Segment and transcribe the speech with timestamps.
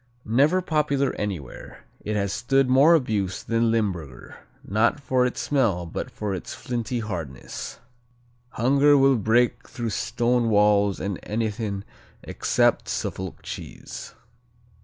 [0.25, 4.35] Never popular anywhere, it has stood more abuse than Limburger,
[4.67, 7.77] not for its smell but for its flinty hardness.
[8.53, 11.83] "Hunger will break through stone walls and anything
[12.23, 14.15] except a Suffolk cheese."